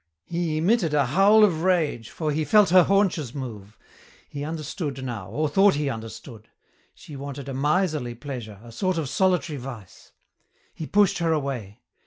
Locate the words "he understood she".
5.75-7.15